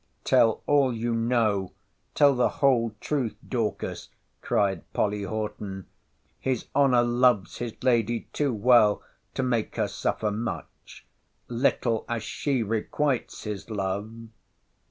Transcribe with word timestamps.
—Tell 0.31 0.63
all 0.65 0.91
you 0.91 1.13
know. 1.13 1.73
Tell 2.15 2.33
the 2.33 2.49
whole 2.49 2.95
truth, 2.99 3.35
Dorcas, 3.47 4.09
cried 4.41 4.81
Polly 4.93 5.21
Horton.—His 5.21 6.65
honour 6.75 7.03
loves 7.03 7.59
his 7.59 7.73
lady 7.83 8.21
too 8.33 8.51
well 8.51 9.03
to 9.35 9.43
make 9.43 9.75
her 9.75 9.87
suffer 9.87 10.31
much: 10.31 11.05
little 11.47 12.03
as 12.09 12.23
she 12.23 12.63
requites 12.63 13.43
his 13.43 13.69
love! 13.69 14.11